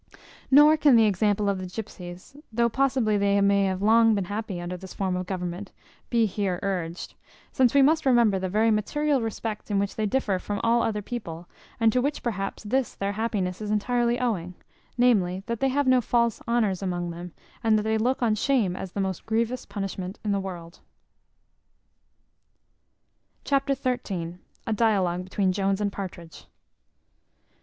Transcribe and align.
Nor 0.49 0.77
can 0.77 0.95
the 0.95 1.05
example 1.05 1.47
of 1.47 1.59
the 1.59 1.67
gypsies, 1.67 2.35
though 2.51 2.69
possibly 2.69 3.17
they 3.17 3.39
may 3.39 3.65
have 3.65 3.83
long 3.83 4.15
been 4.15 4.23
happy 4.25 4.59
under 4.59 4.75
this 4.75 4.95
form 4.95 5.15
of 5.15 5.27
government, 5.27 5.71
be 6.09 6.25
here 6.25 6.59
urged; 6.63 7.13
since 7.51 7.75
we 7.75 7.83
must 7.83 8.03
remember 8.07 8.39
the 8.39 8.49
very 8.49 8.71
material 8.71 9.21
respect 9.21 9.69
in 9.69 9.77
which 9.77 9.95
they 9.95 10.07
differ 10.07 10.39
from 10.39 10.59
all 10.63 10.81
other 10.81 11.03
people, 11.03 11.47
and 11.79 11.93
to 11.93 12.01
which 12.01 12.23
perhaps 12.23 12.63
this 12.63 12.95
their 12.95 13.11
happiness 13.11 13.61
is 13.61 13.69
entirely 13.69 14.19
owing, 14.19 14.55
namely, 14.97 15.43
that 15.45 15.59
they 15.59 15.69
have 15.69 15.85
no 15.85 16.01
false 16.01 16.41
honours 16.47 16.81
among 16.81 17.11
them, 17.11 17.31
and 17.63 17.77
that 17.77 17.83
they 17.83 17.99
look 17.99 18.23
on 18.23 18.33
shame 18.33 18.75
as 18.75 18.93
the 18.93 18.99
most 19.01 19.27
grievous 19.27 19.67
punishment 19.67 20.17
in 20.25 20.31
the 20.31 20.39
world. 20.39 20.79
Chapter 23.43 23.75
xiii. 23.75 24.37
A 24.65 24.73
dialogue 24.73 25.23
between 25.23 25.51
Jones 25.51 25.79
and 25.79 25.91
Partridge. 25.91 26.47